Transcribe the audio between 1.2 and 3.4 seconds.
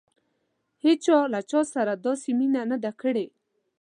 له تا سره داسې مینه نه ده کړې.